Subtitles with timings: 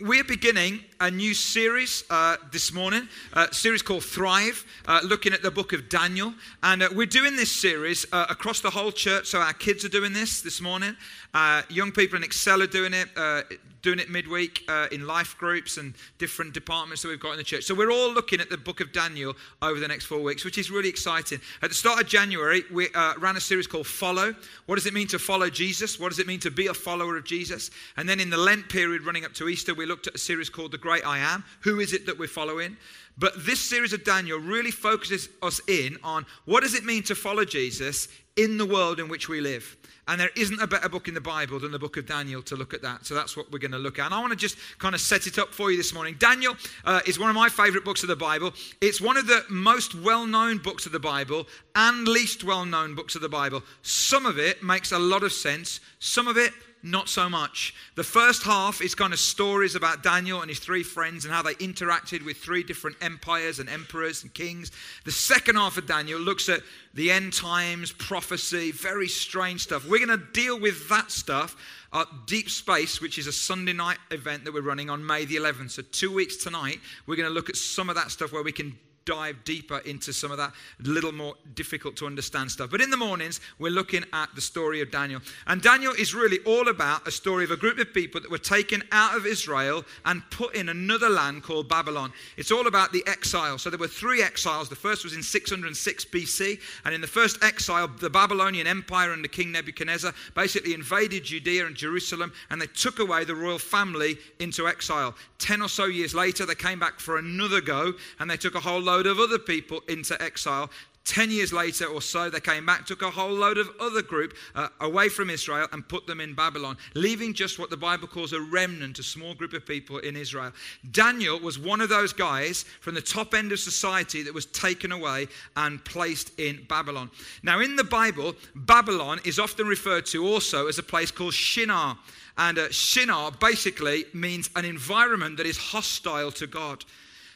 [0.00, 5.42] We're beginning a new series uh, this morning, a series called Thrive, uh, looking at
[5.42, 6.34] the book of Daniel.
[6.62, 9.26] And uh, we're doing this series uh, across the whole church.
[9.26, 10.96] So our kids are doing this this morning.
[11.34, 13.42] Uh, young people in Excel are doing it, uh,
[13.82, 17.44] doing it midweek uh, in life groups and different departments that we've got in the
[17.44, 17.64] church.
[17.64, 20.58] So we're all looking at the book of Daniel over the next four weeks, which
[20.58, 21.40] is really exciting.
[21.62, 24.34] At the start of January, we uh, ran a series called Follow.
[24.66, 25.98] What does it mean to follow Jesus?
[25.98, 27.70] What does it mean to be a follower of Jesus?
[27.96, 30.50] And then in the Lent period running up to Easter, we looked at a series
[30.50, 31.44] called The Great I Am.
[31.60, 32.76] Who is it that we're following?
[33.18, 37.16] But this series of Daniel really focuses us in on what does it mean to
[37.16, 38.06] follow Jesus
[38.38, 39.76] in the world in which we live.
[40.06, 42.56] And there isn't a better book in the Bible than the book of Daniel to
[42.56, 43.04] look at that.
[43.04, 44.06] So that's what we're going to look at.
[44.06, 46.16] And I want to just kind of set it up for you this morning.
[46.18, 46.56] Daniel
[46.86, 48.54] uh, is one of my favorite books of the Bible.
[48.80, 52.94] It's one of the most well known books of the Bible and least well known
[52.94, 53.62] books of the Bible.
[53.82, 57.74] Some of it makes a lot of sense, some of it not so much.
[57.96, 61.42] The first half is kind of stories about Daniel and his three friends and how
[61.42, 64.70] they interacted with three different empires and emperors and kings.
[65.04, 66.60] The second half of Daniel looks at
[66.94, 69.86] the end times, prophecy, very strange stuff.
[69.86, 71.56] We're going to deal with that stuff
[71.92, 75.36] at Deep Space, which is a Sunday night event that we're running on May the
[75.36, 75.70] 11th.
[75.70, 78.52] So, two weeks tonight, we're going to look at some of that stuff where we
[78.52, 82.70] can dive deeper into some of that little more difficult to understand stuff.
[82.70, 85.22] But in the mornings, we're looking at the story of Daniel.
[85.46, 88.36] And Daniel is really all about a story of a group of people that were
[88.36, 92.12] taken out of Israel and put in another land called Babylon.
[92.36, 93.56] It's all about the exile.
[93.56, 94.68] So there were three exiles.
[94.68, 96.60] The first was in 606 BC.
[96.84, 101.74] And in the first exile, the Babylonian Empire under King Nebuchadnezzar basically invaded Judea and
[101.74, 105.14] Jerusalem and they took away the royal family into exile.
[105.38, 108.60] Ten or so years later, they came back for another go and they took a
[108.60, 110.68] whole load load of other people into exile.
[111.04, 114.34] Ten years later or so, they came back, took a whole load of other group
[114.54, 118.32] uh, away from Israel and put them in Babylon, leaving just what the Bible calls
[118.32, 120.52] a remnant, a small group of people in Israel.
[120.90, 124.92] Daniel was one of those guys from the top end of society that was taken
[124.92, 127.10] away and placed in Babylon.
[127.42, 131.96] Now, in the Bible, Babylon is often referred to also as a place called Shinar.
[132.36, 136.84] And uh, Shinar basically means an environment that is hostile to God.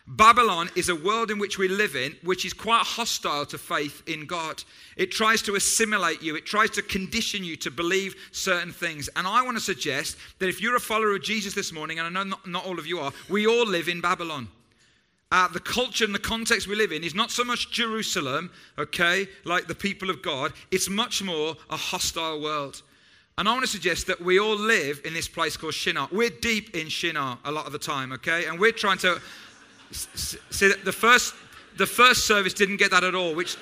[0.07, 4.03] Babylon is a world in which we live in, which is quite hostile to faith
[4.09, 4.63] in God.
[4.97, 9.09] It tries to assimilate you, it tries to condition you to believe certain things.
[9.15, 12.07] And I want to suggest that if you're a follower of Jesus this morning, and
[12.07, 14.49] I know not, not all of you are, we all live in Babylon.
[15.31, 19.27] Uh, the culture and the context we live in is not so much Jerusalem, okay,
[19.45, 22.83] like the people of God, it's much more a hostile world.
[23.39, 26.09] And I want to suggest that we all live in this place called Shinar.
[26.13, 28.45] We're deep in Shinar a lot of the time, okay?
[28.45, 29.23] And we're trying to
[29.93, 31.35] See, the first,
[31.77, 33.57] the first service didn't get that at all, which,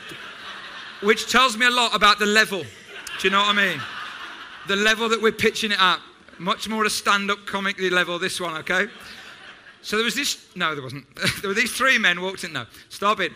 [1.03, 2.61] which tells me a lot about the level.
[2.61, 3.81] Do you know what I mean?
[4.69, 6.01] The level that we're pitching it at.
[6.39, 8.87] Much more a stand up comically level, this one, okay?
[9.83, 11.05] So there was this, no, there wasn't.
[11.43, 13.33] there were these three men walked in, no, stop it.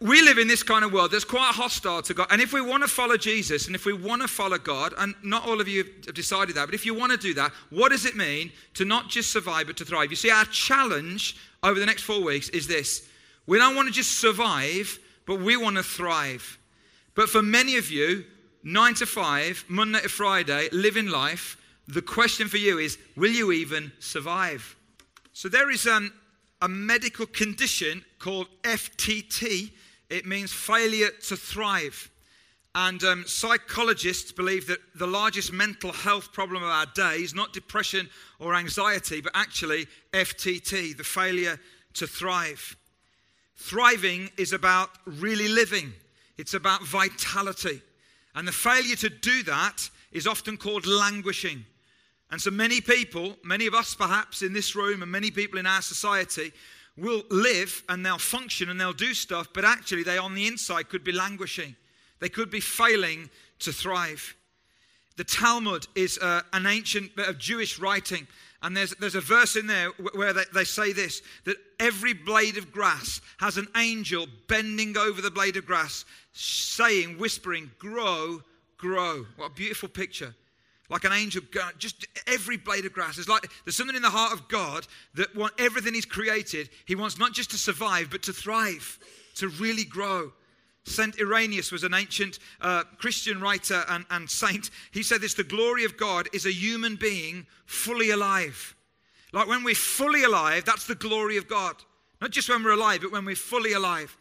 [0.00, 2.28] We live in this kind of world that's quite hostile to God.
[2.30, 5.14] And if we want to follow Jesus and if we want to follow God, and
[5.24, 7.90] not all of you have decided that, but if you want to do that, what
[7.90, 10.10] does it mean to not just survive but to thrive?
[10.10, 13.08] You see, our challenge over the next four weeks is this
[13.46, 16.58] we don't want to just survive, but we want to thrive.
[17.14, 18.24] But for many of you,
[18.62, 21.56] nine to five, Monday to Friday, living life,
[21.88, 24.76] the question for you is will you even survive?
[25.32, 26.12] So there is um,
[26.60, 29.70] a medical condition called FTT.
[30.10, 32.10] It means failure to thrive.
[32.74, 37.52] And um, psychologists believe that the largest mental health problem of our day is not
[37.52, 38.08] depression
[38.38, 41.58] or anxiety, but actually FTT, the failure
[41.94, 42.76] to thrive.
[43.56, 45.92] Thriving is about really living,
[46.36, 47.82] it's about vitality.
[48.34, 51.64] And the failure to do that is often called languishing.
[52.30, 55.66] And so many people, many of us perhaps in this room, and many people in
[55.66, 56.52] our society,
[56.98, 60.88] will live and they'll function and they'll do stuff, but actually they on the inside
[60.88, 61.76] could be languishing.
[62.20, 64.36] They could be failing to thrive.
[65.16, 68.26] The Talmud is uh, an ancient bit of Jewish writing,
[68.62, 72.56] and there's, there's a verse in there where they, they say this that every blade
[72.56, 78.42] of grass has an angel bending over the blade of grass, saying, whispering, Grow,
[78.76, 79.26] grow.
[79.36, 80.34] What a beautiful picture
[80.88, 81.42] like an angel
[81.78, 85.34] just every blade of grass is like there's something in the heart of god that
[85.36, 88.98] want everything he's created he wants not just to survive but to thrive
[89.34, 90.32] to really grow
[90.84, 91.20] St.
[91.20, 94.70] Irenaeus was an ancient uh, Christian writer and, and saint.
[94.90, 98.74] He said this the glory of God is a human being fully alive.
[99.32, 101.76] Like when we're fully alive, that's the glory of God.
[102.20, 104.16] Not just when we're alive, but when we're fully alive.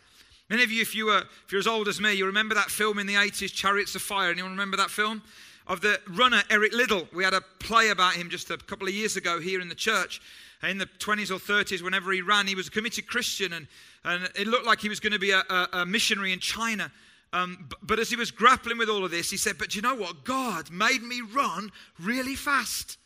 [0.49, 2.69] Many of you, if, you were, if you're as old as me, you remember that
[2.69, 4.31] film in the 80s, Chariots of Fire.
[4.31, 5.21] Anyone remember that film?
[5.67, 7.07] Of the runner Eric Liddell.
[7.13, 9.75] We had a play about him just a couple of years ago here in the
[9.75, 10.21] church.
[10.63, 13.67] In the 20s or 30s, whenever he ran, he was a committed Christian and,
[14.03, 16.91] and it looked like he was going to be a, a, a missionary in China.
[17.33, 19.81] Um, but, but as he was grappling with all of this, he said, But you
[19.81, 20.23] know what?
[20.23, 22.97] God made me run really fast.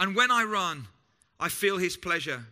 [0.00, 0.88] And when I run,
[1.38, 2.46] I feel his pleasure.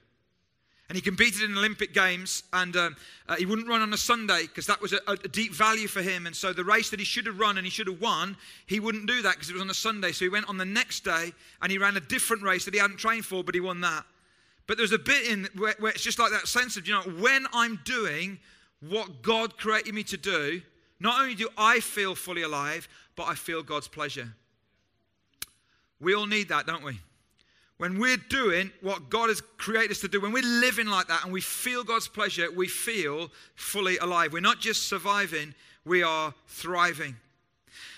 [0.91, 2.97] And he competed in Olympic Games, and um,
[3.29, 6.03] uh, he wouldn't run on a Sunday because that was a, a, deep value for
[6.03, 6.27] him.
[6.27, 8.81] And so the race that he should have run and he should have won, he
[8.81, 10.11] wouldn't do that because it was on a Sunday.
[10.11, 11.33] So he went on the next day
[11.63, 14.05] and he ran a different race that he hadn't trained for, but he won that.
[14.67, 17.03] But there's a bit in where, where it's just like that sense of, you know,
[17.03, 18.41] when I'm doing
[18.81, 20.61] what God created me to do,
[20.99, 24.35] not only do I feel fully alive, but I feel God's pleasure.
[26.01, 26.99] We all need that, don't we?
[27.81, 31.25] When we're doing what God has created us to do, when we're living like that
[31.25, 34.35] and we feel God's pleasure, we feel fully alive.
[34.35, 35.55] We're not just surviving,
[35.87, 37.17] we are thriving.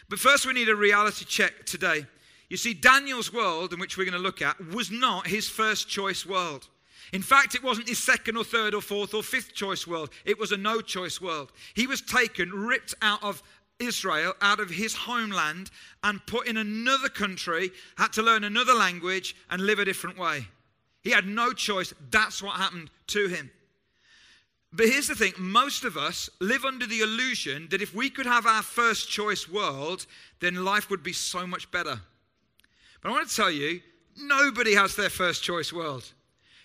[0.09, 2.07] But first, we need a reality check today.
[2.49, 5.89] You see, Daniel's world, in which we're going to look at, was not his first
[5.89, 6.69] choice world.
[7.13, 10.11] In fact, it wasn't his second or third or fourth or fifth choice world.
[10.25, 11.51] It was a no choice world.
[11.75, 13.43] He was taken, ripped out of
[13.83, 15.71] Israel out of his homeland
[16.03, 20.47] and put in another country, had to learn another language and live a different way.
[21.03, 21.93] He had no choice.
[22.11, 23.51] That's what happened to him.
[24.73, 28.27] But here's the thing most of us live under the illusion that if we could
[28.27, 30.07] have our first choice world,
[30.41, 32.01] then life would be so much better.
[33.03, 33.81] But I want to tell you,
[34.17, 36.11] nobody has their first choice world.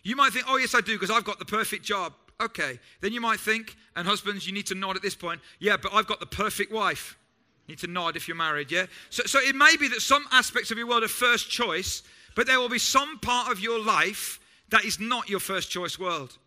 [0.04, 2.14] You might think, oh, yes, I do, because I've got the perfect job.
[2.40, 2.80] Okay.
[3.02, 5.94] Then you might think, and husbands, you need to nod at this point, yeah, but
[5.94, 7.18] I've got the perfect wife.
[7.66, 8.86] You need to nod if you're married, yeah?
[9.10, 12.04] So, so it may be that some aspects of your world are first choice,
[12.36, 14.40] but there will be some part of your life
[14.70, 16.38] that is not your first choice world.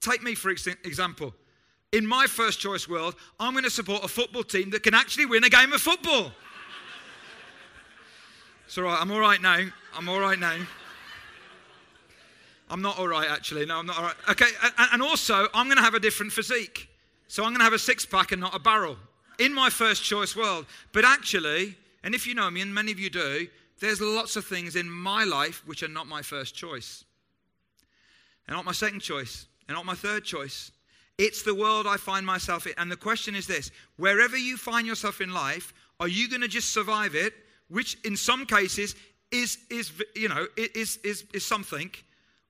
[0.00, 1.34] Take me, for example.
[1.92, 5.26] In my first choice world, I'm going to support a football team that can actually
[5.26, 6.32] win a game of football.
[8.66, 9.60] it's all right, I'm all right now.
[9.96, 10.56] I'm all right now.
[12.70, 13.66] I'm not all right, actually.
[13.66, 14.14] No, I'm not all right.
[14.30, 14.46] Okay,
[14.92, 16.88] and also, I'm going to have a different physique.
[17.28, 18.96] So I'm going to have a six pack and not a barrel
[19.38, 20.66] in my first choice world.
[20.92, 23.48] But actually, and if you know me, and many of you do,
[23.80, 27.04] there's lots of things in my life which are not my first choice.
[28.46, 29.46] and not my second choice.
[29.68, 30.70] and not my third choice.
[31.16, 32.74] It's the world I find myself in.
[32.76, 36.48] And the question is this wherever you find yourself in life, are you going to
[36.48, 37.34] just survive it?
[37.68, 38.94] Which in some cases
[39.30, 41.90] is, is you know, is, is, is something.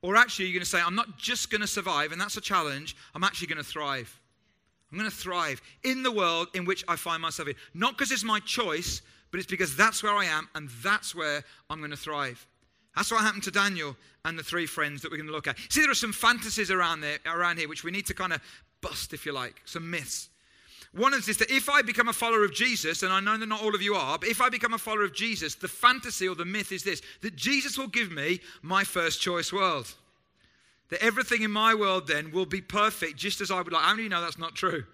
[0.04, 2.40] Or actually, you're going to say, I'm not just going to survive, and that's a
[2.42, 4.20] challenge, I'm actually going to thrive.
[4.92, 7.54] I'm going to thrive in the world in which I find myself in.
[7.72, 11.42] Not because it's my choice, but it's because that's where I am, and that's where
[11.70, 12.46] I'm going to thrive.
[12.94, 13.96] That's what happened to Daniel
[14.26, 15.56] and the three friends that we're going to look at.
[15.70, 18.42] See, there are some fantasies around there, around here, which we need to kind of
[18.82, 20.28] bust, if you like, some myths.
[20.94, 23.46] One is this that if I become a follower of Jesus, and I know that
[23.46, 26.28] not all of you are, but if I become a follower of Jesus, the fantasy
[26.28, 29.92] or the myth is this that Jesus will give me my first choice world.
[30.90, 33.82] That everything in my world then will be perfect just as I would like.
[33.82, 34.84] How many you know that's not true?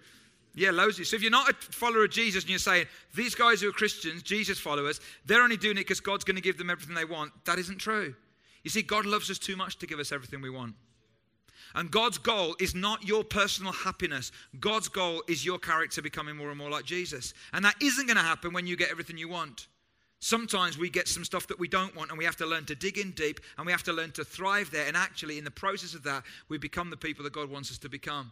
[0.55, 1.05] Yeah, loads of you.
[1.05, 3.73] So if you're not a follower of Jesus and you're saying, these guys who are
[3.73, 7.05] Christians, Jesus followers, they're only doing it because God's going to give them everything they
[7.05, 8.15] want, that isn't true.
[8.63, 10.75] You see, God loves us too much to give us everything we want.
[11.75, 14.31] And God's goal is not your personal happiness.
[14.59, 17.33] God's goal is your character becoming more and more like Jesus.
[17.53, 19.67] And that isn't going to happen when you get everything you want.
[20.19, 22.75] Sometimes we get some stuff that we don't want, and we have to learn to
[22.75, 24.85] dig in deep and we have to learn to thrive there.
[24.85, 27.79] And actually, in the process of that, we become the people that God wants us
[27.79, 28.31] to become.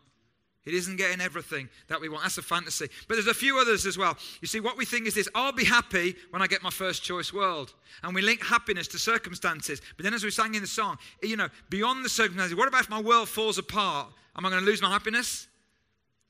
[0.66, 2.24] It isn't getting everything that we want.
[2.24, 2.88] That's a fantasy.
[3.08, 4.18] But there's a few others as well.
[4.42, 7.02] You see, what we think is this I'll be happy when I get my first
[7.02, 7.74] choice world.
[8.04, 9.82] And we link happiness to circumstances.
[9.96, 12.82] But then, as we sang in the song, you know, beyond the circumstances, what about
[12.82, 14.10] if my world falls apart?
[14.36, 15.48] Am I going to lose my happiness?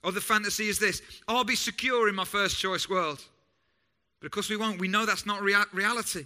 [0.03, 3.21] Or the fantasy is this I'll be secure in my first choice world.
[4.19, 4.79] But of course, we won't.
[4.79, 6.25] We know that's not rea- reality.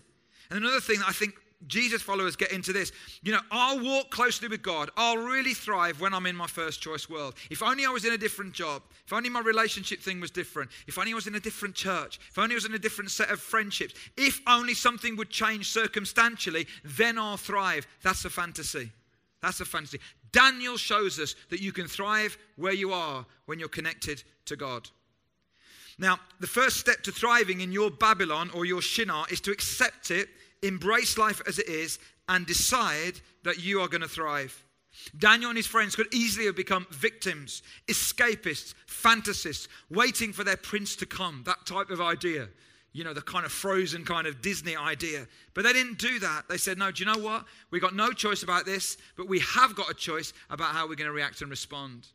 [0.49, 1.33] And another thing that I think
[1.67, 2.91] Jesus followers get into this.
[3.21, 4.89] You know, I'll walk closely with God.
[4.97, 7.35] I'll really thrive when I'm in my first choice world.
[7.49, 8.81] If only I was in a different job.
[9.05, 10.71] If only my relationship thing was different.
[10.87, 12.19] If only I was in a different church.
[12.29, 13.93] If only I was in a different set of friendships.
[14.17, 17.87] If only something would change circumstantially, then I'll thrive.
[18.01, 18.91] That's a fantasy.
[19.41, 19.99] That's a fantasy.
[20.31, 24.89] Daniel shows us that you can thrive where you are when you're connected to God.
[25.99, 30.11] Now, the first step to thriving in your Babylon or your Shinar is to accept
[30.11, 30.27] it
[30.63, 34.65] embrace life as it is, and decide that you are going to thrive.
[35.17, 40.95] Daniel and his friends could easily have become victims, escapists, fantasists, waiting for their prince
[40.95, 42.47] to come, that type of idea.
[42.93, 45.27] You know, the kind of frozen kind of Disney idea.
[45.55, 46.43] But they didn't do that.
[46.47, 47.45] They said, no, do you know what?
[47.71, 50.95] We got no choice about this, but we have got a choice about how we're
[50.95, 52.07] going to react and respond.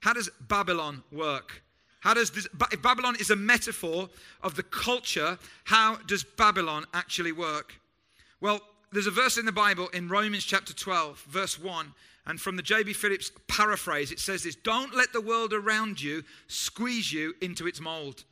[0.00, 1.62] How does Babylon work?
[2.04, 4.10] How does this, if Babylon is a metaphor
[4.42, 7.80] of the culture, how does Babylon actually work?
[8.42, 8.60] Well,
[8.92, 11.94] there's a verse in the Bible in Romans chapter 12, verse 1,
[12.26, 12.92] and from the J.B.
[12.92, 17.80] Phillips paraphrase, it says this Don't let the world around you squeeze you into its
[17.80, 18.24] mold.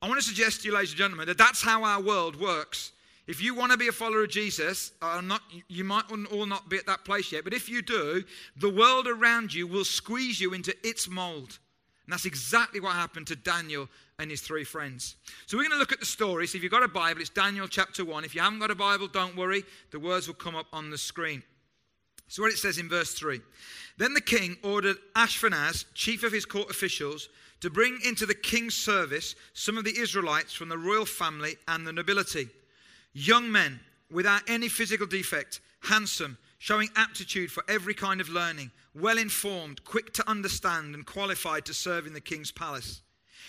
[0.00, 2.92] I want to suggest to you, ladies and gentlemen, that that's how our world works.
[3.26, 6.70] If you want to be a follower of Jesus, uh, not, you might all not
[6.70, 8.24] be at that place yet, but if you do,
[8.56, 11.58] the world around you will squeeze you into its mold.
[12.04, 15.16] And that's exactly what happened to Daniel and his three friends.
[15.46, 16.46] So we're going to look at the story.
[16.46, 18.24] So if you've got a Bible, it's Daniel chapter 1.
[18.24, 19.64] If you haven't got a Bible, don't worry.
[19.90, 21.42] The words will come up on the screen.
[22.28, 23.40] So what it says in verse 3.
[23.98, 27.28] Then the king ordered Ashpenaz, chief of his court officials,
[27.60, 31.86] to bring into the king's service some of the Israelites from the royal family and
[31.86, 32.48] the nobility.
[33.12, 33.78] Young men
[34.10, 40.12] without any physical defect, handsome, showing aptitude for every kind of learning, well informed, quick
[40.14, 43.02] to understand, and qualified to serve in the king's palace.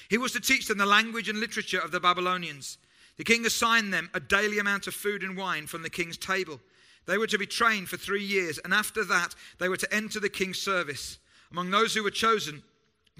[0.10, 2.78] He was to teach them the language and literature of the Babylonians.
[3.18, 6.60] The king assigned them a daily amount of food and wine from the king's table.
[7.06, 10.20] They were to be trained for three years, and after that, they were to enter
[10.20, 11.18] the king's service.
[11.52, 12.64] Among those who were chosen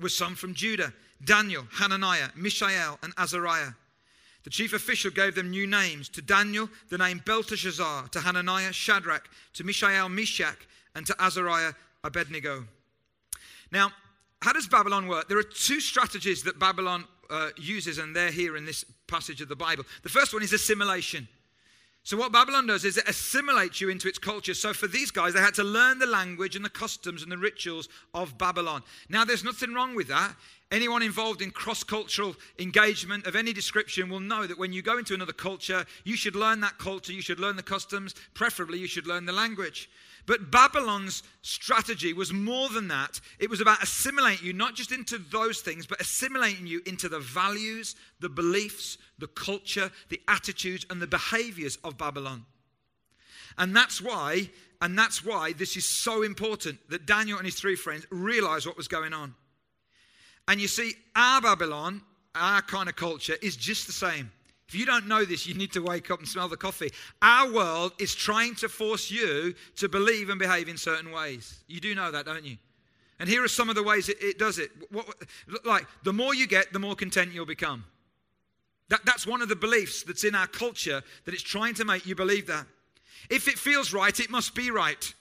[0.02, 3.74] were some from Judah Daniel, Hananiah, Mishael, and Azariah.
[4.44, 6.10] The chief official gave them new names.
[6.10, 8.10] To Daniel, the name Belteshazzar.
[8.10, 9.30] To Hananiah, Shadrach.
[9.54, 10.68] To Mishael, Meshach.
[10.96, 12.66] And to Azariah, Abednego.
[13.72, 13.92] Now,
[14.42, 15.30] how does Babylon work?
[15.30, 19.48] There are two strategies that Babylon uh, uses, and they're here in this passage of
[19.48, 19.86] the Bible.
[20.04, 21.28] The first one is assimilation.
[22.06, 24.54] So, what Babylon does is it assimilates you into its culture.
[24.54, 27.38] So, for these guys, they had to learn the language and the customs and the
[27.38, 28.84] rituals of Babylon.
[29.08, 30.36] Now, there's nothing wrong with that.
[30.70, 34.98] Anyone involved in cross cultural engagement of any description will know that when you go
[34.98, 38.88] into another culture, you should learn that culture, you should learn the customs, preferably, you
[38.88, 39.90] should learn the language.
[40.26, 43.20] But Babylon's strategy was more than that.
[43.40, 47.20] It was about assimilating you, not just into those things, but assimilating you into the
[47.20, 52.46] values, the beliefs, the culture, the attitudes, and the behaviors of Babylon.
[53.58, 54.50] And that's why,
[54.82, 58.78] and that's why this is so important that Daniel and his three friends realized what
[58.78, 59.36] was going on.
[60.48, 62.02] And you see, our Babylon,
[62.36, 64.32] our kind of culture, is just the same.
[64.74, 66.90] If you don't know this, you need to wake up and smell the coffee.
[67.22, 71.60] Our world is trying to force you to believe and behave in certain ways.
[71.68, 72.58] You do know that, don't you?
[73.20, 74.72] And here are some of the ways it, it does it.
[74.90, 75.06] What,
[75.64, 77.84] like, the more you get, the more content you'll become.
[78.90, 82.08] That, that's one of the beliefs that's in our culture that it's trying to make
[82.08, 82.66] you believe that.
[83.30, 85.14] If it feels right, it must be right.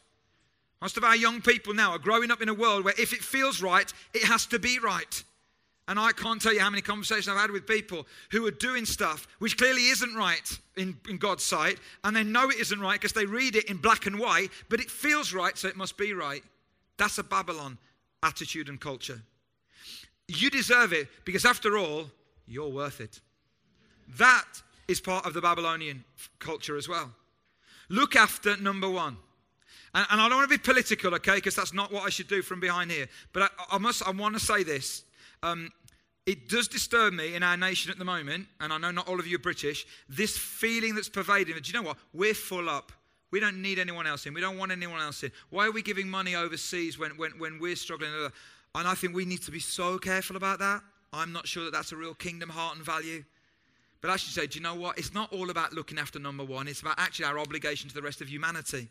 [0.80, 3.22] Most of our young people now are growing up in a world where if it
[3.22, 5.22] feels right, it has to be right.
[5.92, 8.86] And I can't tell you how many conversations I've had with people who are doing
[8.86, 12.98] stuff which clearly isn't right in, in God's sight, and they know it isn't right
[12.98, 15.98] because they read it in black and white, but it feels right, so it must
[15.98, 16.42] be right.
[16.96, 17.76] That's a Babylon
[18.22, 19.20] attitude and culture.
[20.28, 22.06] You deserve it because, after all,
[22.46, 23.20] you're worth it.
[24.16, 24.46] That
[24.88, 26.04] is part of the Babylonian
[26.38, 27.12] culture as well.
[27.90, 29.18] Look after number one.
[29.94, 32.28] And, and I don't want to be political, okay, because that's not what I should
[32.28, 33.08] do from behind here.
[33.34, 35.04] But I, I must, I want to say this
[35.42, 35.70] um,
[36.26, 39.18] it does disturb me in our nation at the moment, and I know not all
[39.18, 41.54] of you are British, this feeling that's pervading.
[41.54, 41.98] Do you know what?
[42.12, 42.92] We're full up.
[43.32, 44.34] We don't need anyone else in.
[44.34, 45.32] We don't want anyone else in.
[45.50, 48.10] Why are we giving money overseas when, when, when we're struggling?
[48.74, 50.82] And I think we need to be so careful about that.
[51.12, 53.24] I'm not sure that that's a real kingdom heart and value.
[54.00, 54.98] But I should say, do you know what?
[54.98, 58.02] It's not all about looking after number one, it's about actually our obligation to the
[58.02, 58.88] rest of humanity.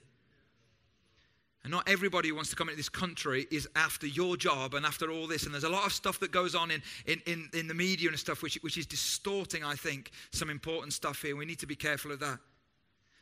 [1.64, 4.84] And not everybody who wants to come into this country is after your job and
[4.84, 5.44] after all this.
[5.44, 8.10] And there's a lot of stuff that goes on in, in, in, in the media
[8.10, 11.36] and stuff which, which is distorting, I think, some important stuff here.
[11.36, 12.40] We need to be careful of that.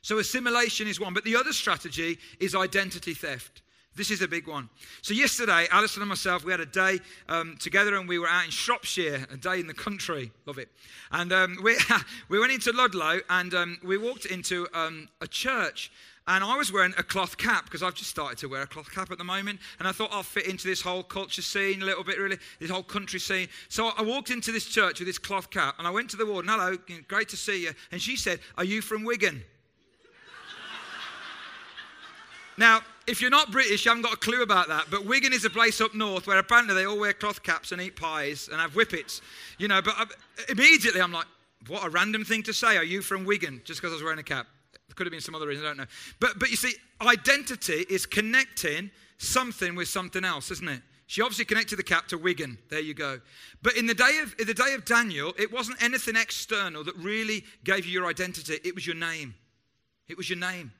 [0.02, 1.14] So assimilation is one.
[1.14, 3.62] But the other strategy is identity theft.
[3.96, 4.70] This is a big one.
[5.02, 8.46] So, yesterday, Alison and myself, we had a day um, together and we were out
[8.46, 10.32] in Shropshire, a day in the country.
[10.46, 10.70] Love it.
[11.12, 11.76] And um, we,
[12.30, 15.92] we went into Ludlow and um, we walked into um, a church
[16.30, 18.92] and I was wearing a cloth cap because I've just started to wear a cloth
[18.92, 19.60] cap at the moment.
[19.80, 22.70] And I thought I'll fit into this whole culture scene a little bit, really, this
[22.70, 23.48] whole country scene.
[23.68, 26.28] So I walked into this church with this cloth cap and I went to the
[26.28, 27.72] warden, hello, great to see you.
[27.92, 29.44] And she said, Are you from Wigan?
[32.60, 34.86] now, if you're not British, you haven't got a clue about that.
[34.92, 37.82] But Wigan is a place up north where apparently they all wear cloth caps and
[37.82, 39.22] eat pies and have whippets.
[39.58, 40.06] You know, but I,
[40.48, 41.26] immediately I'm like,
[41.66, 42.78] what a random thing to say.
[42.78, 43.62] Are you from Wigan?
[43.66, 44.46] Just because I was wearing a cap.
[44.90, 45.86] There could have been some other reason, I don't know.
[46.20, 50.82] But, but you see, identity is connecting something with something else, isn't it?
[51.06, 52.58] She obviously connected the cap to Wigan.
[52.70, 53.22] There you go.
[53.62, 56.96] But in the day of in the day of Daniel, it wasn't anything external that
[56.98, 58.60] really gave you your identity.
[58.64, 59.34] It was your name.
[60.08, 60.72] It was your name.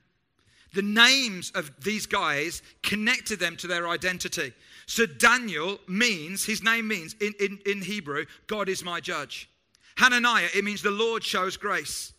[0.72, 4.52] The names of these guys connected them to their identity.
[4.86, 9.48] So Daniel means, his name means in, in, in Hebrew, God is my judge.
[9.96, 12.12] Hananiah, it means the Lord shows grace.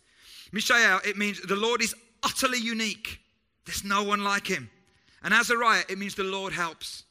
[0.52, 3.20] Mishael, it means the Lord is utterly unique.
[3.64, 4.70] There's no one like him.
[5.22, 7.04] And Azariah, it means the Lord helps.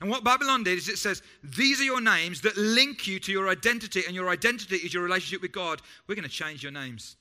[0.00, 3.32] And what Babylon did is it says, These are your names that link you to
[3.32, 5.80] your identity, and your identity is your relationship with God.
[6.06, 7.16] We're going to change your names.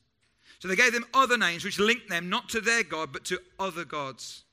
[0.60, 3.40] So they gave them other names which linked them not to their God, but to
[3.60, 4.45] other gods.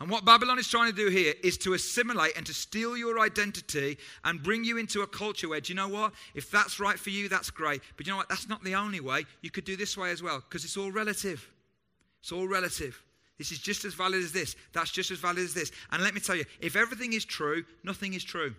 [0.00, 3.20] And what Babylon is trying to do here is to assimilate and to steal your
[3.20, 6.14] identity and bring you into a culture where, do you know what?
[6.34, 7.82] If that's right for you, that's great.
[7.98, 8.30] But you know what?
[8.30, 9.26] That's not the only way.
[9.42, 11.46] You could do this way as well because it's all relative.
[12.22, 13.02] It's all relative.
[13.36, 14.56] This is just as valid as this.
[14.72, 15.70] That's just as valid as this.
[15.92, 18.54] And let me tell you, if everything is true, nothing is true.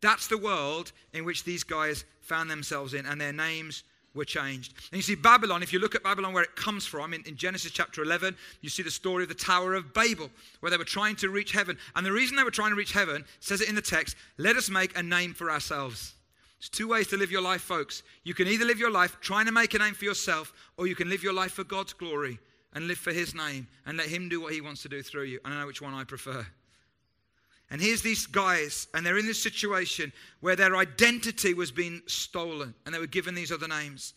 [0.00, 3.82] That's the world in which these guys found themselves in, and their names
[4.14, 4.74] were changed.
[4.90, 7.36] And you see, Babylon, if you look at Babylon where it comes from, in, in,
[7.36, 10.84] Genesis chapter 11, you see the story of the Tower of Babel, where they were
[10.84, 11.78] trying to reach heaven.
[11.94, 14.56] And the reason they were trying to reach heaven says it in the text let
[14.56, 16.14] us make a name for ourselves.
[16.58, 18.02] There's two ways to live your life, folks.
[18.22, 20.94] You can either live your life trying to make a name for yourself, or you
[20.94, 22.38] can live your life for God's glory
[22.74, 25.24] and live for His name and let Him do what He wants to do through
[25.24, 25.40] you.
[25.44, 26.46] I know which one I prefer.
[27.70, 32.74] And here's these guys, and they're in this situation where their identity was being stolen,
[32.84, 34.14] and they were given these other names.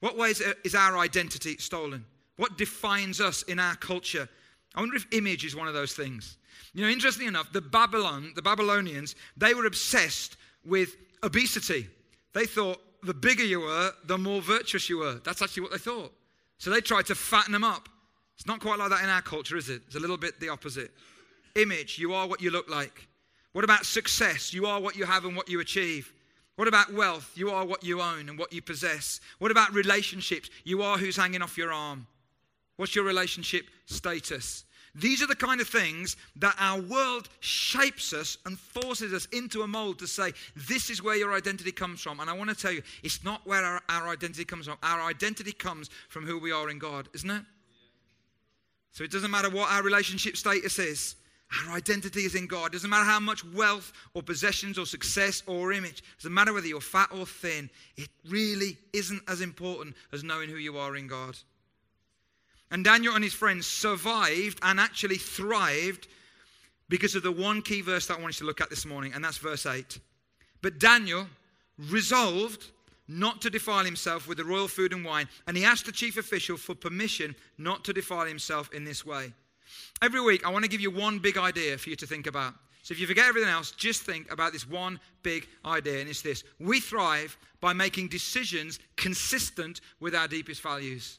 [0.00, 2.04] What ways is our identity stolen?
[2.36, 4.28] What defines us in our culture?
[4.76, 6.36] I wonder if image is one of those things.
[6.72, 11.88] You know, interestingly enough, the Babylon, the Babylonians, they were obsessed with obesity.
[12.32, 15.20] They thought the bigger you were, the more virtuous you were.
[15.24, 16.12] That's actually what they thought.
[16.58, 17.88] So they tried to fatten them up.
[18.36, 19.82] It's not quite like that in our culture, is it?
[19.86, 20.92] It's a little bit the opposite.
[21.58, 23.08] Image, you are what you look like.
[23.52, 24.54] What about success?
[24.54, 26.12] You are what you have and what you achieve.
[26.56, 27.30] What about wealth?
[27.34, 29.20] You are what you own and what you possess.
[29.38, 30.50] What about relationships?
[30.64, 32.06] You are who's hanging off your arm.
[32.76, 34.64] What's your relationship status?
[34.94, 39.62] These are the kind of things that our world shapes us and forces us into
[39.62, 42.20] a mold to say, this is where your identity comes from.
[42.20, 44.78] And I want to tell you, it's not where our, our identity comes from.
[44.82, 47.42] Our identity comes from who we are in God, isn't it?
[48.92, 51.16] So it doesn't matter what our relationship status is.
[51.50, 52.72] Our identity is in God.
[52.72, 56.02] Doesn't matter how much wealth or possessions or success or image.
[56.18, 57.70] Doesn't matter whether you're fat or thin.
[57.96, 61.38] It really isn't as important as knowing who you are in God.
[62.70, 66.06] And Daniel and his friends survived and actually thrived
[66.90, 69.12] because of the one key verse that I want you to look at this morning,
[69.14, 69.98] and that's verse 8.
[70.60, 71.26] But Daniel
[71.78, 72.70] resolved
[73.06, 76.18] not to defile himself with the royal food and wine, and he asked the chief
[76.18, 79.32] official for permission not to defile himself in this way.
[80.02, 82.54] Every week, I want to give you one big idea for you to think about.
[82.82, 86.22] So if you forget everything else, just think about this one big idea, and it's
[86.22, 91.18] this We thrive by making decisions consistent with our deepest values.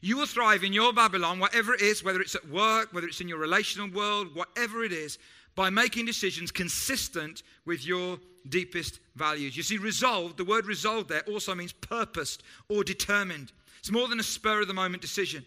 [0.00, 3.20] You will thrive in your Babylon, whatever it is, whether it's at work, whether it's
[3.20, 5.18] in your relational world, whatever it is,
[5.54, 9.56] by making decisions consistent with your deepest values.
[9.56, 13.52] You see, resolved, the word resolved there also means purposed or determined.
[13.80, 15.44] It's more than a spur of the moment decision.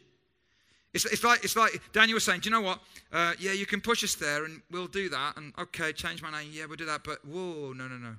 [0.93, 2.79] It's, it's, like, it's like Daniel was saying, do you know what?
[3.11, 5.37] Uh, yeah, you can push us there and we'll do that.
[5.37, 6.49] And okay, change my name.
[6.51, 7.03] Yeah, we'll do that.
[7.03, 8.15] But whoa, no, no, no.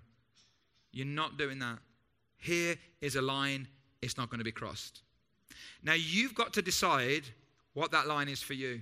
[0.92, 1.78] You're not doing that.
[2.38, 3.66] Here is a line,
[4.02, 5.02] it's not going to be crossed.
[5.82, 7.24] Now, you've got to decide
[7.74, 8.80] what that line is for you.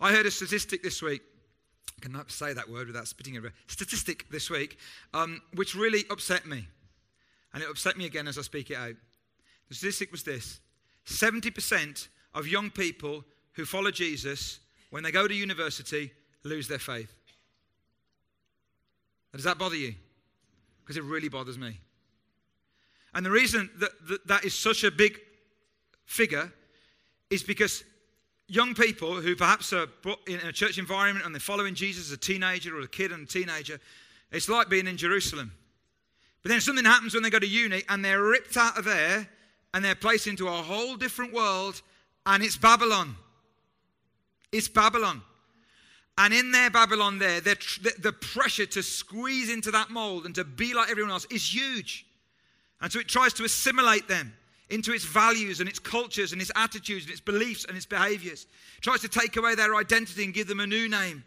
[0.00, 1.22] I heard a statistic this week.
[1.98, 3.42] I cannot say that word without spitting it.
[3.66, 4.78] Statistic this week,
[5.12, 6.66] um, which really upset me.
[7.52, 8.94] And it upset me again as I speak it out.
[9.68, 10.60] The statistic was this
[11.06, 16.12] 70% of young people who follow Jesus, when they go to university,
[16.44, 17.12] lose their faith.
[19.32, 19.94] Does that bother you?
[20.82, 21.78] Because it really bothers me.
[23.14, 25.18] And the reason that, that that is such a big
[26.04, 26.52] figure
[27.28, 27.84] is because
[28.48, 29.86] young people who perhaps are
[30.26, 33.24] in a church environment and they're following Jesus as a teenager or a kid and
[33.24, 33.78] a teenager,
[34.32, 35.52] it's like being in Jerusalem.
[36.42, 39.28] But then something happens when they go to uni and they're ripped out of there
[39.74, 41.82] and they're placed into a whole different world
[42.26, 43.16] and it's Babylon.
[44.52, 45.22] It's Babylon.
[46.18, 50.44] And in their Babylon, there, the, the pressure to squeeze into that mold and to
[50.44, 52.04] be like everyone else is huge.
[52.80, 54.34] And so it tries to assimilate them
[54.68, 58.46] into its values and its cultures and its attitudes and its beliefs and its behaviors.
[58.76, 61.24] It tries to take away their identity and give them a new name.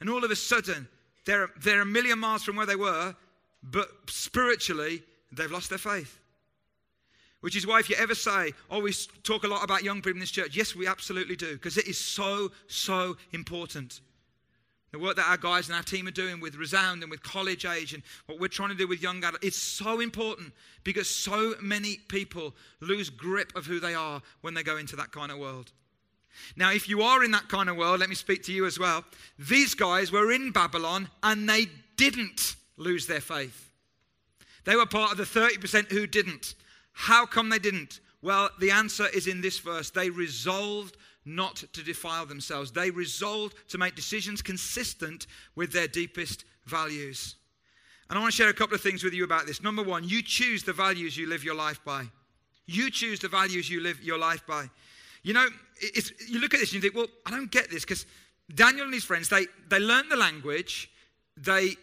[0.00, 0.88] And all of a sudden,
[1.24, 3.16] they're, they're a million miles from where they were,
[3.62, 5.02] but spiritually,
[5.32, 6.18] they've lost their faith.
[7.44, 10.12] Which is why, if you ever say, oh, we talk a lot about young people
[10.12, 14.00] in this church, yes, we absolutely do, because it is so, so important.
[14.92, 17.66] The work that our guys and our team are doing with Resound and with college
[17.66, 20.54] age and what we're trying to do with young adults, it's so important
[20.84, 25.12] because so many people lose grip of who they are when they go into that
[25.12, 25.70] kind of world.
[26.56, 28.78] Now, if you are in that kind of world, let me speak to you as
[28.78, 29.04] well.
[29.38, 31.66] These guys were in Babylon and they
[31.98, 33.68] didn't lose their faith.
[34.64, 36.54] They were part of the 30% who didn't.
[36.94, 38.00] How come they didn't?
[38.22, 39.90] Well, the answer is in this verse.
[39.90, 46.44] They resolved not to defile themselves, they resolved to make decisions consistent with their deepest
[46.66, 47.36] values.
[48.08, 49.62] And I want to share a couple of things with you about this.
[49.62, 52.04] Number one, you choose the values you live your life by.
[52.66, 54.68] You choose the values you live your life by.
[55.22, 55.48] You know,
[56.28, 58.04] you look at this and you think, well, I don't get this because
[58.54, 60.90] Daniel and his friends, they, they learned the language,
[61.36, 61.76] they,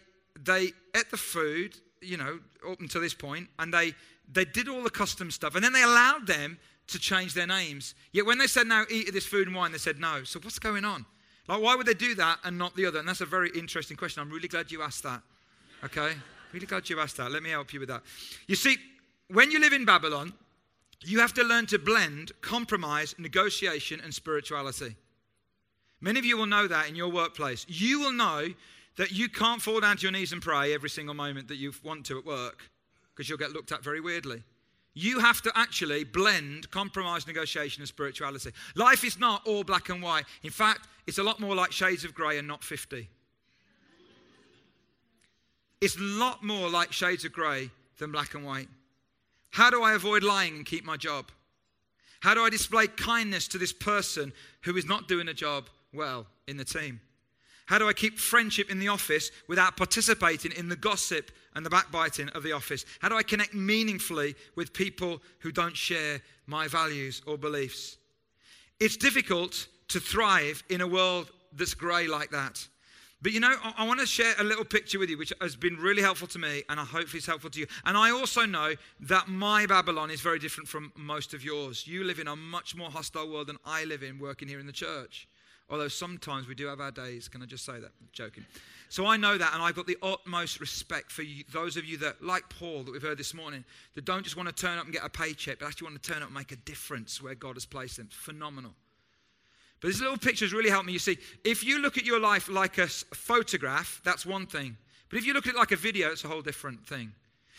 [0.44, 3.94] they ate the food, you know, up until this point, and they,
[4.32, 7.94] they did all the custom stuff, and then they allowed them to change their names.
[8.12, 10.24] Yet when they said, now eat of this food and wine, they said no.
[10.24, 11.06] So what's going on?
[11.48, 12.98] Like, why would they do that and not the other?
[12.98, 14.22] And that's a very interesting question.
[14.22, 15.22] I'm really glad you asked that.
[15.84, 16.12] Okay?
[16.52, 17.32] Really glad you asked that.
[17.32, 18.02] Let me help you with that.
[18.46, 18.76] You see,
[19.28, 20.32] when you live in Babylon,
[21.04, 24.94] you have to learn to blend compromise, negotiation, and spirituality.
[26.00, 27.66] Many of you will know that in your workplace.
[27.68, 28.48] You will know
[28.96, 31.72] that you can't fall down to your knees and pray every single moment that you
[31.82, 32.70] want to at work
[33.14, 34.42] because you'll get looked at very weirdly.
[34.94, 38.50] You have to actually blend compromise, negotiation, and spirituality.
[38.74, 40.24] Life is not all black and white.
[40.42, 43.08] In fact, it's a lot more like shades of grey and not 50.
[45.80, 48.68] It's a lot more like shades of grey than black and white.
[49.50, 51.26] How do I avoid lying and keep my job?
[52.20, 56.26] How do I display kindness to this person who is not doing a job well
[56.46, 57.00] in the team?
[57.66, 61.70] How do I keep friendship in the office without participating in the gossip and the
[61.70, 62.84] backbiting of the office?
[63.00, 67.96] How do I connect meaningfully with people who don't share my values or beliefs?
[68.80, 72.66] It's difficult to thrive in a world that's grey like that.
[73.22, 75.54] But you know, I, I want to share a little picture with you, which has
[75.54, 77.66] been really helpful to me, and I hope it's helpful to you.
[77.84, 81.86] And I also know that my Babylon is very different from most of yours.
[81.86, 84.66] You live in a much more hostile world than I live in working here in
[84.66, 85.28] the church.
[85.72, 87.28] Although sometimes we do have our days.
[87.28, 87.90] Can I just say that?
[87.98, 88.44] I'm joking.
[88.90, 91.96] So I know that, and I've got the utmost respect for you, those of you
[91.96, 94.84] that, like Paul, that we've heard this morning, that don't just want to turn up
[94.84, 97.34] and get a paycheck, but actually want to turn up and make a difference where
[97.34, 98.08] God has placed them.
[98.10, 98.72] Phenomenal.
[99.80, 100.92] But this little picture has really helped me.
[100.92, 104.76] You see, if you look at your life like a photograph, that's one thing.
[105.08, 107.12] But if you look at it like a video, it's a whole different thing.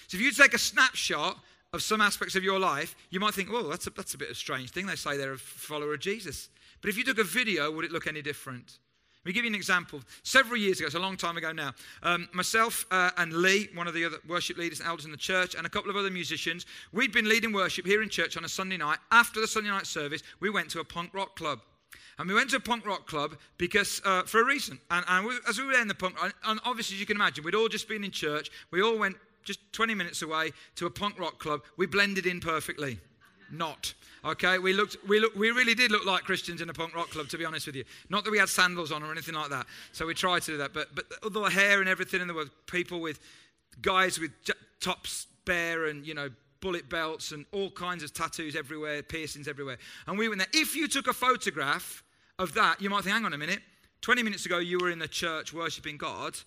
[0.08, 1.40] So if you take a snapshot
[1.74, 4.28] of some aspects of your life, you might think, oh, that's a, that's a bit
[4.28, 4.86] of a strange thing.
[4.86, 6.50] They say they're a follower of Jesus.
[6.84, 8.78] But if you took a video, would it look any different?
[9.24, 10.02] Let me give you an example.
[10.24, 13.88] Several years ago, it's a long time ago now, um, myself uh, and Lee, one
[13.88, 16.12] of the other worship leaders and elders in the church, and a couple of other
[16.12, 18.98] musicians, we'd been leading worship here in church on a Sunday night.
[19.12, 21.62] After the Sunday night service, we went to a punk rock club.
[22.20, 24.78] And we went to a punk rock club because, uh, for a reason.
[24.92, 27.46] And, and we, as we were in the punk, and obviously, as you can imagine,
[27.46, 28.52] we'd all just been in church.
[28.72, 29.16] We all went
[29.46, 31.62] just 20 minutes away to a punk rock club.
[31.78, 33.00] We blended in perfectly.
[33.54, 33.94] Not.
[34.26, 37.10] Okay, we looked, we looked, we really did look like Christians in a punk rock
[37.10, 37.84] club, to be honest with you.
[38.10, 39.68] Not that we had sandals on or anything like that.
[39.92, 40.74] So we tried to do that.
[40.74, 43.20] But, but all the hair and everything, and there were people with,
[43.82, 44.32] guys with
[44.80, 46.30] tops bare and, you know,
[46.62, 49.78] bullet belts and all kinds of tattoos everywhere, piercings everywhere.
[50.08, 50.48] And we went there.
[50.54, 52.02] If you took a photograph
[52.40, 53.60] of that, you might think, hang on a minute,
[54.02, 56.38] 20 minutes ago you were in the church worshipping God,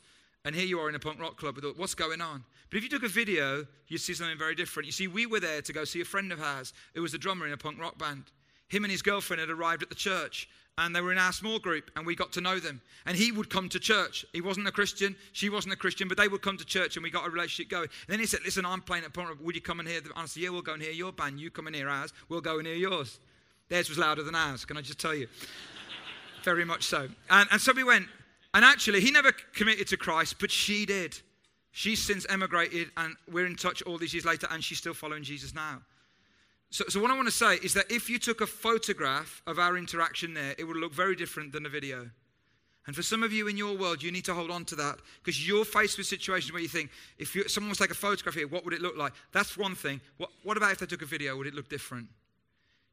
[0.45, 1.59] and here you are in a punk rock club.
[1.77, 2.45] What's going on?
[2.71, 4.87] But if you took a video, you'd see something very different.
[4.87, 7.19] You see, we were there to go see a friend of ours who was a
[7.19, 8.25] drummer in a punk rock band.
[8.69, 10.49] Him and his girlfriend had arrived at the church
[10.79, 12.81] and they were in our small group and we got to know them.
[13.07, 14.27] And he would come to church.
[14.33, 17.05] He wasn't a Christian, she wasn't a Christian, but they would come to church and
[17.05, 17.89] we got a relationship going.
[18.09, 19.39] And then he said, Listen, I'm playing at punk rock.
[19.41, 19.99] Would you come and hear?
[19.99, 21.41] And I said, Yeah, we'll go and hear your band.
[21.41, 22.13] You come and hear ours.
[22.29, 23.21] We'll go and hear yours.
[23.69, 25.29] Theirs was louder than ours, can I just tell you?
[26.45, 27.09] very much so.
[27.31, 28.07] And, and so we went.
[28.55, 31.21] And actually, he never committed to Christ, but she did.
[31.77, 35.23] She's since emigrated, and we're in touch all these years later, and she's still following
[35.23, 35.83] Jesus now.
[36.71, 39.59] So, so, what I want to say is that if you took a photograph of
[39.59, 42.09] our interaction there, it would look very different than a video.
[42.87, 45.01] And for some of you in your world, you need to hold on to that
[45.23, 47.95] because you're faced with situations where you think, if you, someone was to take a
[47.95, 49.13] photograph here, what would it look like?
[49.33, 50.01] That's one thing.
[50.17, 51.37] What, what about if they took a video?
[51.37, 52.09] Would it look different?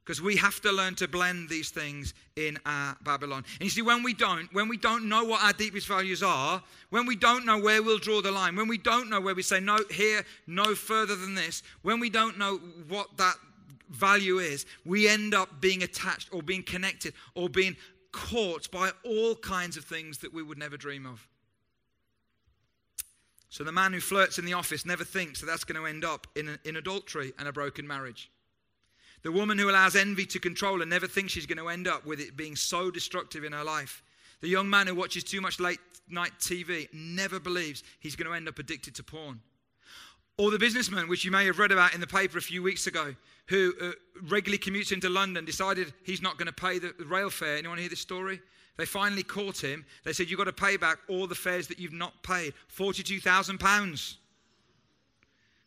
[0.04, 3.46] Because we have to learn to blend these things in our Babylon.
[3.60, 6.62] And you see, when we don't, when we don't know what our deepest values are,
[6.90, 9.44] when we don't know where we'll draw the line, when we don't know where we
[9.44, 12.58] say no here, no further than this, when we don't know
[12.90, 13.36] what that
[13.90, 17.78] value is, we end up being attached or being connected or being
[18.12, 21.26] caught by all kinds of things that we would never dream of.
[23.50, 26.04] So the man who flirts in the office never thinks that that's going to end
[26.04, 28.32] up in, in adultery and a broken marriage.
[29.24, 32.06] The woman who allows envy to control her never thinks she's going to end up
[32.06, 34.04] with it being so destructive in her life.
[34.42, 38.36] The young man who watches too much late night TV never believes he's going to
[38.36, 39.40] end up addicted to porn.
[40.38, 42.88] Or the businessman, which you may have read about in the paper a few weeks
[42.88, 43.16] ago,
[43.48, 43.92] who uh,
[44.24, 47.58] regularly commutes into London, decided he's not going to pay the, rail fare.
[47.58, 48.42] Anyone hear this story?
[48.78, 49.86] They finally caught him.
[50.04, 52.54] They said, You've got to pay back all the fares that you've not paid.
[52.76, 53.92] £42,000.
[53.94, 54.16] It's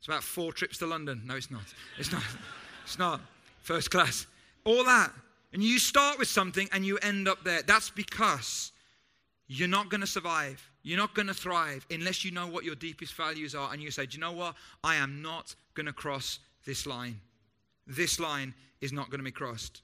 [0.06, 1.22] about four trips to London.
[1.24, 1.62] No, it's not.
[1.98, 2.22] It's not.
[2.84, 3.20] It's not.
[3.66, 4.28] First class.
[4.62, 5.10] All that.
[5.52, 7.62] And you start with something and you end up there.
[7.62, 8.70] That's because
[9.48, 10.70] you're not going to survive.
[10.84, 13.90] You're not going to thrive unless you know what your deepest values are and you
[13.90, 14.54] say, Do you know what?
[14.84, 17.18] I am not going to cross this line.
[17.88, 19.82] This line is not going to be crossed.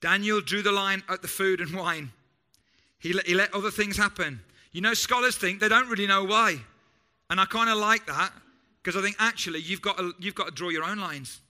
[0.00, 2.10] Daniel drew the line at the food and wine.
[2.98, 4.40] He let, he let other things happen.
[4.72, 6.56] You know, scholars think they don't really know why.
[7.30, 8.32] And I kind of like that
[8.82, 11.40] because I think actually you've got, to, you've got to draw your own lines.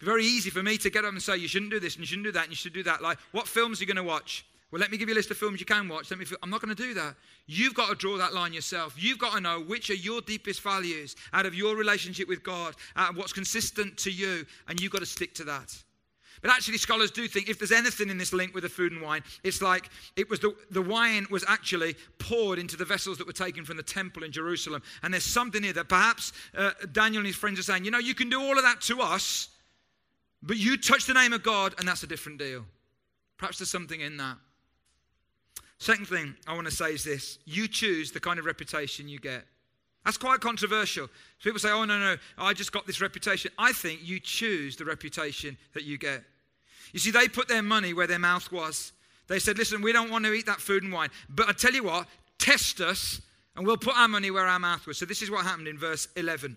[0.00, 2.06] Very easy for me to get up and say, you shouldn't do this and you
[2.06, 3.02] shouldn't do that and you should do that.
[3.02, 4.44] Like, what films are you going to watch?
[4.70, 6.10] Well, let me give you a list of films you can watch.
[6.10, 6.26] Let me.
[6.42, 7.14] I'm not going to do that.
[7.46, 8.94] You've got to draw that line yourself.
[8.98, 12.74] You've got to know which are your deepest values out of your relationship with God,
[12.94, 15.74] out what's consistent to you, and you've got to stick to that.
[16.42, 19.00] But actually, scholars do think if there's anything in this link with the food and
[19.00, 23.26] wine, it's like it was the, the wine was actually poured into the vessels that
[23.26, 24.82] were taken from the temple in Jerusalem.
[25.02, 27.98] And there's something here that perhaps uh, Daniel and his friends are saying, you know,
[27.98, 29.48] you can do all of that to us,
[30.42, 32.64] but you touch the name of God, and that's a different deal.
[33.36, 34.36] Perhaps there's something in that.
[35.78, 39.18] Second thing I want to say is this you choose the kind of reputation you
[39.18, 39.44] get.
[40.04, 41.08] That's quite controversial.
[41.42, 43.50] People say, oh, no, no, I just got this reputation.
[43.58, 46.22] I think you choose the reputation that you get.
[46.92, 48.92] You see, they put their money where their mouth was.
[49.26, 51.10] They said, listen, we don't want to eat that food and wine.
[51.28, 53.20] But I tell you what, test us
[53.54, 54.96] and we'll put our money where our mouth was.
[54.98, 56.56] So this is what happened in verse 11.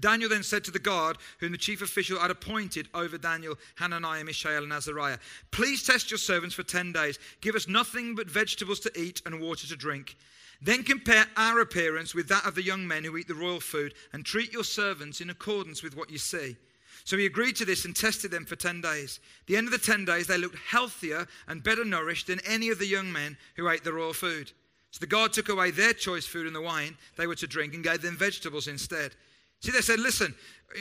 [0.00, 4.24] Daniel then said to the guard, whom the chief official had appointed over Daniel, Hananiah,
[4.24, 5.18] Mishael, and Azariah,
[5.50, 7.18] Please test your servants for 10 days.
[7.40, 10.16] Give us nothing but vegetables to eat and water to drink.
[10.62, 13.94] Then compare our appearance with that of the young men who eat the royal food,
[14.12, 16.56] and treat your servants in accordance with what you see.
[17.04, 19.18] So he agreed to this and tested them for 10 days.
[19.40, 22.68] At the end of the 10 days, they looked healthier and better nourished than any
[22.68, 24.52] of the young men who ate the royal food.
[24.92, 27.74] So the guard took away their choice food and the wine they were to drink
[27.74, 29.16] and gave them vegetables instead.
[29.62, 30.34] See, they said, listen,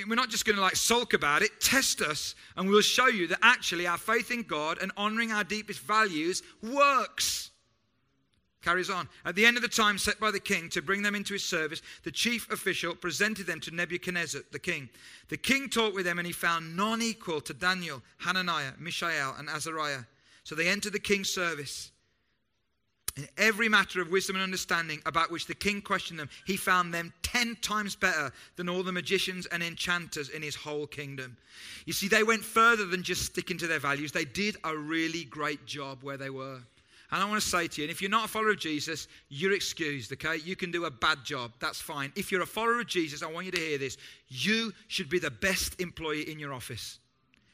[0.08, 1.62] we're not just going to like sulk about it.
[1.62, 5.44] Test us, and we'll show you that actually our faith in God and honoring our
[5.44, 7.52] deepest values works.
[8.64, 9.08] Carries on.
[9.24, 11.44] At the end of the time set by the king to bring them into his
[11.44, 14.90] service, the chief official presented them to Nebuchadnezzar, the king.
[15.30, 19.48] The king talked with them, and he found none equal to Daniel, Hananiah, Mishael, and
[19.48, 20.06] Azariah.
[20.44, 21.92] So they entered the king's service.
[23.18, 26.94] In every matter of wisdom and understanding about which the king questioned them, he found
[26.94, 31.36] them ten times better than all the magicians and enchanters in his whole kingdom.
[31.86, 35.26] You see, they went further than just sticking to their values, they did a really
[35.26, 36.62] great job where they were.
[37.12, 39.10] And I want to say to you, and if you're not a follower of Jesus,
[39.28, 40.38] you're excused, okay?
[40.38, 41.52] You can do a bad job.
[41.60, 42.14] That's fine.
[42.16, 43.98] If you're a follower of Jesus, I want you to hear this.
[44.30, 47.00] You should be the best employee in your office.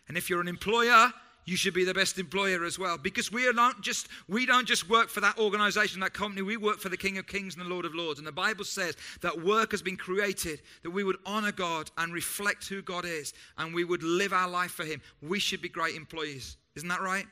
[0.08, 1.12] And if you're an employer,
[1.48, 2.98] you should be the best employer as well.
[2.98, 6.42] Because we are not just we don't just work for that organization that company.
[6.42, 8.20] We work for the king of kings and the lord of lords.
[8.20, 12.14] And the bible says that work has been created that we would honor god and
[12.14, 15.02] reflect who god is and we would live our life for him.
[15.22, 16.58] We should be great employees.
[16.76, 17.26] Isn't that right?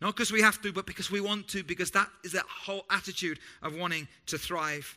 [0.00, 2.84] Not because we have to, but because we want to, because that is that whole
[2.88, 4.96] attitude of wanting to thrive.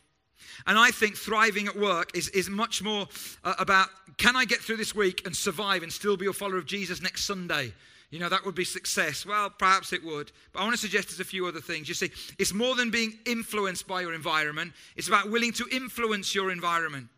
[0.66, 3.08] And I think thriving at work is, is much more
[3.42, 6.58] uh, about can I get through this week and survive and still be a follower
[6.58, 7.72] of Jesus next Sunday?
[8.16, 9.26] You know, that would be success.
[9.26, 10.32] Well, perhaps it would.
[10.54, 11.86] But I want to suggest there's a few other things.
[11.86, 16.34] You see, it's more than being influenced by your environment, it's about willing to influence
[16.34, 17.08] your environment.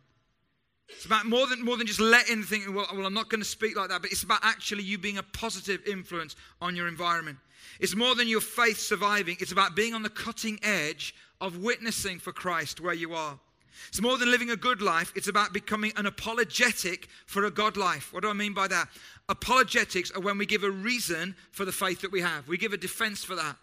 [0.89, 3.47] It's about more than, more than just letting think, well, well, I'm not going to
[3.47, 7.37] speak like that, but it's about actually you being a positive influence on your environment.
[7.79, 12.19] It's more than your faith surviving, it's about being on the cutting edge of witnessing
[12.19, 13.39] for Christ where you are.
[13.87, 17.77] It's more than living a good life, it's about becoming an apologetic for a God
[17.77, 18.13] life.
[18.13, 18.89] What do I mean by that?
[19.29, 22.73] Apologetics are when we give a reason for the faith that we have, we give
[22.73, 23.55] a defense for that.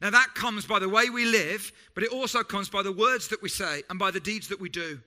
[0.00, 3.28] Now, that comes by the way we live, but it also comes by the words
[3.28, 4.98] that we say and by the deeds that we do.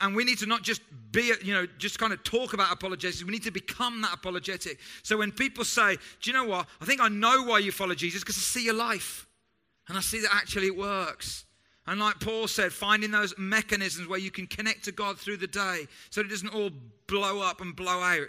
[0.00, 0.80] And we need to not just
[1.12, 3.22] be, you know, just kind of talk about apologetics.
[3.22, 4.78] We need to become that apologetic.
[5.02, 6.66] So when people say, do you know what?
[6.80, 9.26] I think I know why you follow Jesus because I see your life.
[9.86, 11.44] And I see that actually it works.
[11.86, 15.46] And like Paul said, finding those mechanisms where you can connect to God through the
[15.46, 16.70] day so it doesn't all
[17.06, 18.28] blow up and blow out,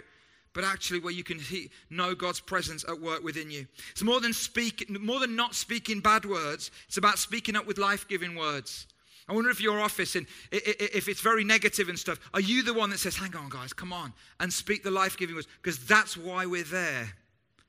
[0.52, 1.40] but actually where you can
[1.88, 3.66] know God's presence at work within you.
[3.90, 6.70] It's more than speak, more than not speaking bad words.
[6.86, 8.86] It's about speaking up with life-giving words.
[9.28, 12.74] I wonder if your office, and if it's very negative and stuff, are you the
[12.74, 15.48] one that says, hang on, guys, come on, and speak the life giving words?
[15.60, 17.08] Because that's why we're there.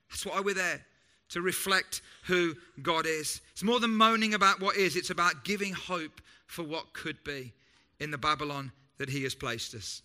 [0.09, 0.85] That's why we're there,
[1.29, 3.41] to reflect who God is.
[3.51, 7.53] It's more than moaning about what is, it's about giving hope for what could be.
[7.99, 10.01] in the Babylon that He has placed us.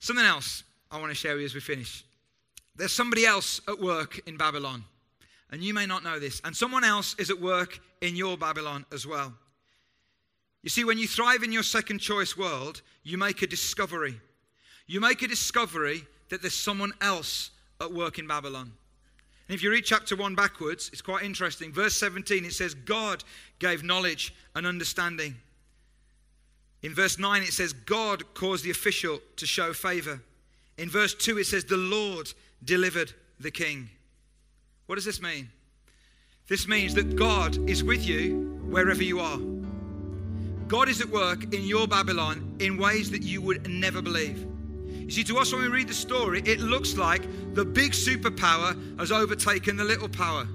[0.00, 2.04] Something else I want to share with you as we finish.
[2.76, 4.84] There's somebody else at work in Babylon,
[5.50, 8.86] and you may not know this, and someone else is at work in your Babylon
[8.92, 9.32] as well.
[10.62, 14.20] You see, when you thrive in your second choice world, you make a discovery.
[14.86, 18.72] You make a discovery that there's someone else at work in Babylon.
[19.48, 21.72] And if you read chapter 1 backwards, it's quite interesting.
[21.72, 23.24] Verse 17, it says, God
[23.58, 25.36] gave knowledge and understanding.
[26.82, 30.20] In verse 9, it says, God caused the official to show favor.
[30.76, 32.32] In verse 2, it says, The Lord
[32.62, 33.88] delivered the king.
[34.86, 35.48] What does this mean?
[36.46, 39.38] This means that God is with you wherever you are.
[40.68, 44.46] God is at work in your Babylon in ways that you would never believe.
[45.08, 47.22] You see, to us, when we read the story, it looks like
[47.54, 50.46] the big superpower has overtaken the little power.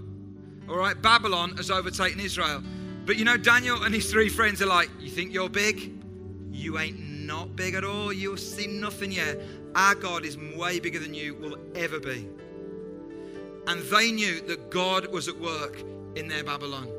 [0.69, 2.61] All right, Babylon has overtaken Israel.
[3.03, 5.99] But you know, Daniel and his three friends are like, You think you're big?
[6.51, 8.13] You ain't not big at all.
[8.13, 9.41] You'll see nothing yet.
[9.73, 12.29] Our God is way bigger than you will ever be.
[13.65, 15.81] And they knew that God was at work
[16.15, 16.89] in their Babylon.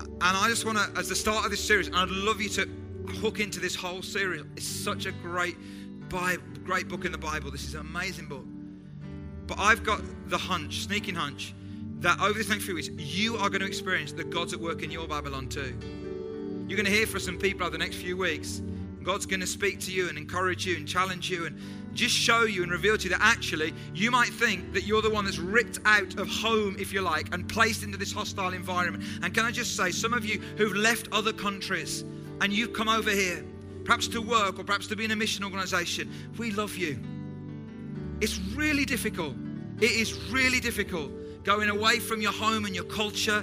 [0.00, 2.48] And I just want to, as the start of this series, and I'd love you
[2.50, 2.68] to
[3.16, 4.44] hook into this whole series.
[4.56, 5.56] It's such a great
[6.08, 7.50] Bible, great book in the Bible.
[7.50, 8.46] This is an amazing book.
[9.46, 11.54] But I've got the hunch, sneaking hunch,
[12.00, 14.82] that over this next few weeks, you are going to experience that God's at work
[14.82, 15.76] in your Babylon too.
[16.66, 18.62] You're going to hear from some people over the next few weeks.
[19.02, 21.58] God's going to speak to you and encourage you and challenge you and
[21.94, 25.10] just show you and reveal to you that actually you might think that you're the
[25.10, 29.04] one that's ripped out of home, if you like, and placed into this hostile environment.
[29.22, 32.02] And can I just say, some of you who've left other countries
[32.40, 33.44] and you've come over here
[33.88, 36.12] perhaps to work or perhaps to be in a mission organization.
[36.36, 37.00] We love you.
[38.20, 39.34] It's really difficult.
[39.80, 41.10] It is really difficult
[41.42, 43.42] going away from your home and your culture.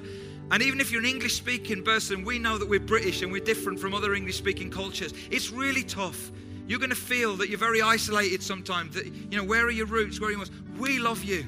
[0.52, 3.44] And even if you're an English speaking person, we know that we're British and we're
[3.44, 5.16] different from other English speaking cultures.
[5.32, 6.32] It's really tough.
[6.68, 8.94] You're going to feel that you're very isolated sometimes.
[8.94, 10.22] That, you know, where are your roots?
[10.22, 10.46] Where are your
[10.78, 11.44] We love you.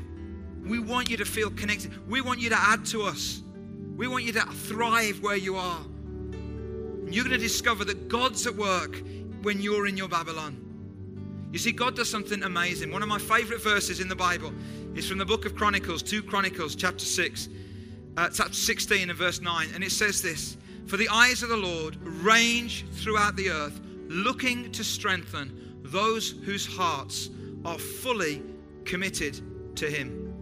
[0.65, 2.09] We want you to feel connected.
[2.09, 3.43] We want you to add to us.
[3.95, 5.81] We want you to thrive where you are.
[7.13, 9.01] You're going to discover that God's at work
[9.41, 10.63] when you're in your Babylon.
[11.51, 12.91] You see, God does something amazing.
[12.91, 14.53] One of my favorite verses in the Bible
[14.95, 17.49] is from the book of Chronicles, 2 Chronicles, chapter 6,
[18.17, 19.69] uh, chapter 16 and verse 9.
[19.73, 24.71] And it says this For the eyes of the Lord range throughout the earth, looking
[24.73, 27.29] to strengthen those whose hearts
[27.63, 28.43] are fully
[28.83, 29.39] committed
[29.77, 30.33] to Him.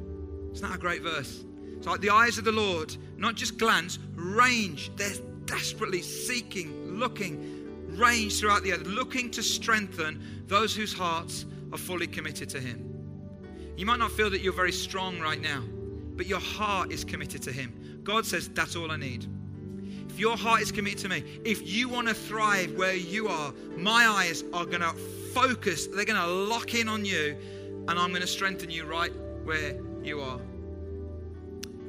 [0.53, 1.43] Isn't that a great verse?
[1.77, 4.91] It's like the eyes of the Lord, not just glance, range.
[4.95, 5.13] They're
[5.45, 7.65] desperately seeking, looking,
[7.97, 12.91] range throughout the earth, looking to strengthen those whose hearts are fully committed to Him.
[13.77, 15.63] You might not feel that you're very strong right now,
[16.15, 17.99] but your heart is committed to Him.
[18.03, 19.27] God says, That's all I need.
[20.09, 23.53] If your heart is committed to me, if you want to thrive where you are,
[23.75, 24.93] my eyes are going to
[25.33, 27.35] focus, they're going to lock in on you,
[27.89, 29.11] and I'm going to strengthen you right
[29.43, 30.39] where you are.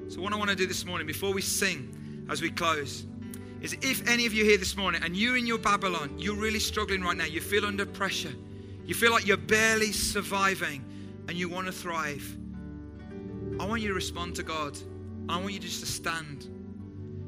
[0.09, 3.07] So, what I want to do this morning, before we sing, as we close,
[3.61, 6.59] is if any of you here this morning and you're in your Babylon, you're really
[6.59, 8.33] struggling right now, you feel under pressure,
[8.85, 10.85] you feel like you're barely surviving,
[11.29, 12.37] and you want to thrive,
[13.59, 14.79] I want you to respond to God.
[15.29, 16.49] I want you just to stand.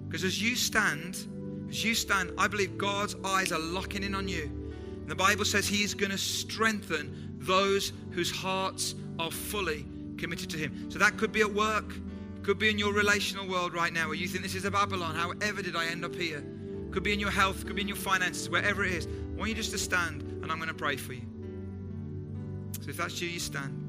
[0.07, 1.27] Because as you stand,
[1.69, 4.45] as you stand, I believe God's eyes are locking in on you.
[4.45, 9.87] And the Bible says He is going to strengthen those whose hearts are fully
[10.17, 10.91] committed to Him.
[10.91, 11.95] So that could be at work,
[12.49, 15.15] could be in your relational world right now where you think this is a Babylon.
[15.15, 16.43] However, did I end up here?
[16.93, 19.07] Could be in your health, could be in your finances, wherever it is.
[19.07, 21.27] I want you just to stand and I'm going to pray for you.
[22.81, 23.85] So if that's you, you stand.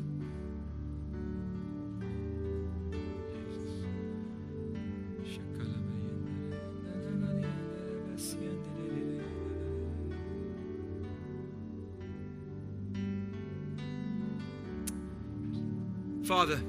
[16.25, 16.59] Father,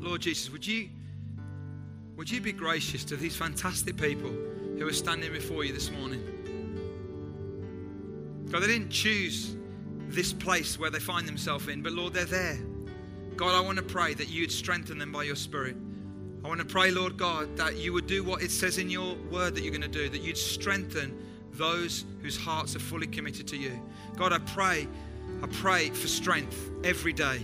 [0.00, 0.88] Lord Jesus, would you,
[2.16, 6.22] would you be gracious to these fantastic people who are standing before you this morning?
[8.50, 9.54] God, they didn't choose
[10.08, 12.58] this place where they find themselves in, but Lord, they're there.
[13.36, 15.76] God, I want to pray that you'd strengthen them by your Spirit.
[16.42, 19.14] I want to pray, Lord God, that you would do what it says in your
[19.30, 21.16] word that you're going to do, that you'd strengthen
[21.52, 23.78] those whose hearts are fully committed to you.
[24.16, 24.88] God, I pray,
[25.42, 27.40] I pray for strength every day.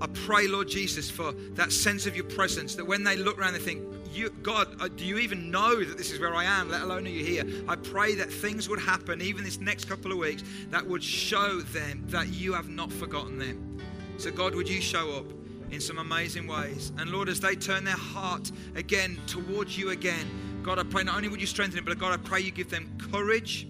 [0.00, 3.52] I pray, Lord Jesus, for that sense of your presence, that when they look around,
[3.52, 3.82] they think,
[4.12, 7.06] you, God, uh, do you even know that this is where I am, let alone
[7.06, 7.44] are you here?
[7.68, 11.60] I pray that things would happen, even this next couple of weeks, that would show
[11.60, 13.78] them that you have not forgotten them.
[14.18, 15.26] So, God, would you show up
[15.70, 16.92] in some amazing ways?
[16.98, 20.28] And Lord, as they turn their heart again towards you again,
[20.62, 22.68] God, I pray not only would you strengthen them, but God, I pray you give
[22.68, 23.66] them courage.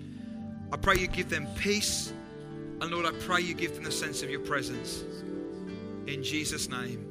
[0.72, 2.12] I pray you give them peace.
[2.80, 5.04] And Lord, I pray you give them the sense of your presence.
[6.06, 7.09] In Jesus' name.